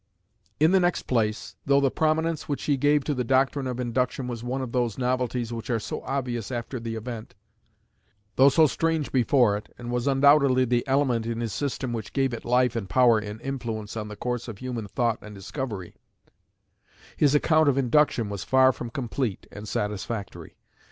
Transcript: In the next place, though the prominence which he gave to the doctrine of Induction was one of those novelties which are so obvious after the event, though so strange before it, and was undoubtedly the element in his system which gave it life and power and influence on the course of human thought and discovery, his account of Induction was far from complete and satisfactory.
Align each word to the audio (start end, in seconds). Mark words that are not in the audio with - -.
In 0.59 0.71
the 0.71 0.79
next 0.79 1.03
place, 1.03 1.57
though 1.67 1.79
the 1.79 1.91
prominence 1.91 2.49
which 2.49 2.63
he 2.63 2.75
gave 2.75 3.03
to 3.03 3.13
the 3.13 3.23
doctrine 3.23 3.67
of 3.67 3.79
Induction 3.79 4.27
was 4.27 4.43
one 4.43 4.59
of 4.63 4.71
those 4.71 4.97
novelties 4.97 5.53
which 5.53 5.69
are 5.69 5.77
so 5.79 6.01
obvious 6.01 6.51
after 6.51 6.79
the 6.79 6.95
event, 6.95 7.35
though 8.35 8.49
so 8.49 8.65
strange 8.65 9.11
before 9.11 9.55
it, 9.57 9.71
and 9.77 9.91
was 9.91 10.07
undoubtedly 10.07 10.65
the 10.65 10.83
element 10.87 11.27
in 11.27 11.39
his 11.39 11.53
system 11.53 11.93
which 11.93 12.13
gave 12.13 12.33
it 12.33 12.43
life 12.45 12.75
and 12.75 12.89
power 12.89 13.19
and 13.19 13.39
influence 13.41 13.95
on 13.95 14.07
the 14.07 14.15
course 14.15 14.47
of 14.47 14.57
human 14.57 14.87
thought 14.87 15.19
and 15.21 15.35
discovery, 15.35 15.93
his 17.15 17.35
account 17.35 17.69
of 17.69 17.77
Induction 17.77 18.27
was 18.27 18.43
far 18.43 18.71
from 18.71 18.89
complete 18.89 19.45
and 19.51 19.67
satisfactory. 19.67 20.55